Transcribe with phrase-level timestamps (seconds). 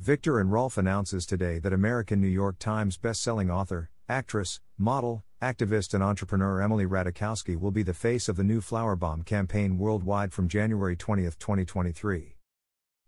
[0.00, 5.92] Viktor and Rolf announces today that American New York Times best-selling author, actress, model, activist,
[5.92, 10.32] and entrepreneur Emily Ratajkowski will be the face of the new Flower Bomb campaign worldwide
[10.32, 12.38] from January 20, 2023.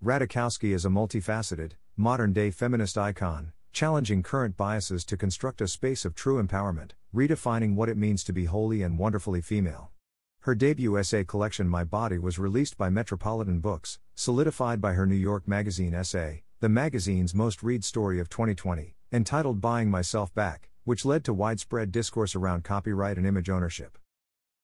[0.04, 6.04] Ratajkowski is a multifaceted, modern day feminist icon, challenging current biases to construct a space
[6.04, 9.92] of true empowerment, redefining what it means to be wholly and wonderfully female.
[10.40, 15.14] Her debut essay collection My Body was released by Metropolitan Books, solidified by her New
[15.14, 21.04] York Magazine essay, the magazine's most read story of 2020, entitled Buying Myself Back, which
[21.04, 23.98] led to widespread discourse around copyright and image ownership.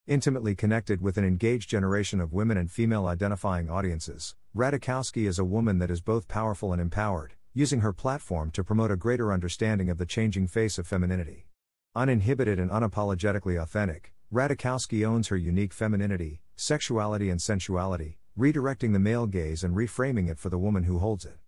[0.07, 5.45] Intimately connected with an engaged generation of women and female identifying audiences, Ratajkowski is a
[5.45, 9.91] woman that is both powerful and empowered, using her platform to promote a greater understanding
[9.91, 11.49] of the changing face of femininity.
[11.97, 19.27] Uninhibited and unapologetically authentic, Ratajkowski owns her unique femininity, sexuality, and sensuality, redirecting the male
[19.27, 21.39] gaze and reframing it for the woman who holds it.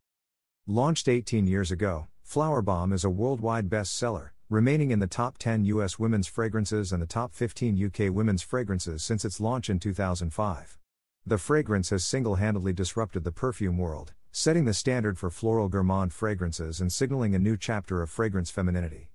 [0.66, 5.65] Launched 18 years ago, Flower Bomb is a worldwide bestseller, remaining in the top 10
[5.65, 10.79] US women's fragrances and the top 15 UK women's fragrances since its launch in 2005.
[11.26, 16.12] The fragrance has single handedly disrupted the perfume world, setting the standard for floral gourmand
[16.12, 19.10] fragrances and signaling a new chapter of fragrance femininity.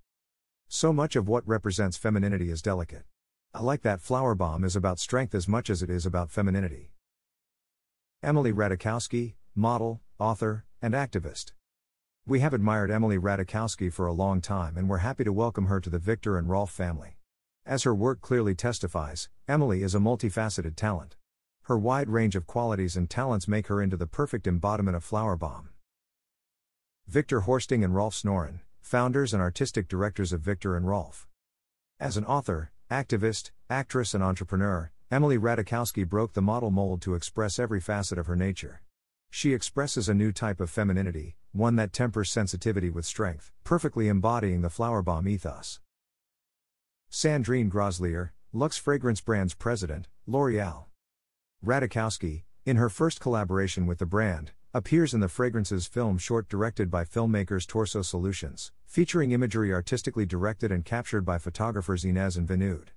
[0.68, 3.04] So much of what represents femininity is delicate.
[3.54, 6.92] I like that Flower Bomb is about strength as much as it is about femininity.
[8.24, 11.54] Emily Ratajkowski, model, author, and activist.
[12.26, 15.80] We have admired Emily Ratajkowski for a long time and we're happy to welcome her
[15.80, 17.18] to the Viktor and Rolf family.
[17.66, 21.16] As her work clearly testifies, Emily is a multifaceted talent.
[21.64, 25.36] Her wide range of qualities and talents make her into the perfect embodiment of Flower
[25.36, 25.70] Bomb.
[27.08, 31.28] Viktor Horsting and Rolf Snoeren, founders and artistic directors of Viktor and Rolf.
[32.00, 37.58] As an author, Activist, actress, and entrepreneur, Emily Ratajkowski broke the model mold to express
[37.58, 38.84] every facet of her nature.
[39.38, 44.62] She expresses a new type of femininity, one that tempers sensitivity with strength, perfectly embodying
[44.62, 45.82] the flower bomb ethos.
[47.12, 50.86] Sandrine Groslier, Luxe Fragrance Brand's president, L'Oreal.
[51.62, 56.90] Ratajkowski, in her first collaboration with the brand, appears in the fragrances film short directed
[56.90, 62.88] by filmmakers Torso Solutions, featuring imagery artistically directed and captured by photographers Inez and Vinoodh.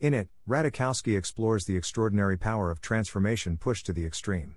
[0.00, 4.54] In it, Ratajkowski explores the extraordinary power of transformation pushed to the extreme.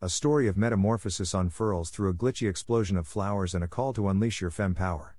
[0.00, 4.08] A story of metamorphosis unfurls through a glitchy explosion of flowers and a call to
[4.08, 5.16] unleash your femme power.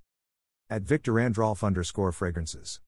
[0.70, 2.80] At Viktor Androlf underscore fragrances.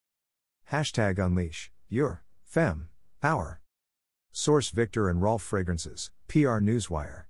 [0.72, 2.88] Hashtag unleash your femme
[3.22, 3.60] power.
[4.32, 7.26] Source Viktor and Rolf Fragrances, PR Newswire.